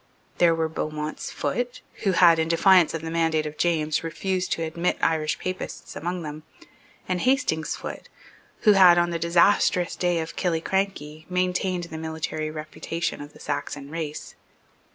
[0.39, 4.63] There were Beaumont's foot, who had, in defiance of the mandate of James, refused to
[4.63, 6.41] admit Irish papists among them,
[7.07, 8.09] and Hastings's foot,
[8.61, 13.91] who had, on the disastrous day of Killiecrankie, maintained the military reputation of the Saxon
[13.91, 14.33] race.